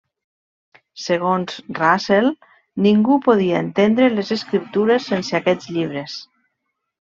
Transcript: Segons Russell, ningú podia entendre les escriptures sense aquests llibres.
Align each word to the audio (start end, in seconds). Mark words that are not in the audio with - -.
Segons 1.03 1.57
Russell, 1.81 2.31
ningú 2.87 3.19
podia 3.27 3.61
entendre 3.69 4.11
les 4.17 4.35
escriptures 4.39 5.09
sense 5.15 5.41
aquests 5.45 5.75
llibres. 5.79 6.21